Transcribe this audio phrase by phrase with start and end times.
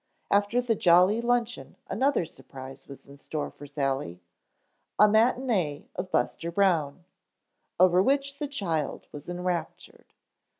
[0.31, 7.05] After the jolly luncheon another surprise was in store for Sally—a matinee of Buster Brown,
[7.79, 10.11] over which the child was enraptured.